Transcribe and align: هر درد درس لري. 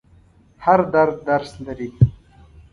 هر 0.65 0.79
درد 0.93 1.15
درس 1.29 1.51
لري. 1.65 1.89